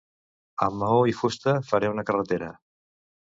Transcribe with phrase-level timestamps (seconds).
[0.67, 2.51] Amb maó i fusta faré una carretera.